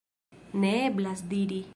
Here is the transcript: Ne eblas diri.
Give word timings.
Ne 0.63 0.71
eblas 0.87 1.21
diri. 1.35 1.61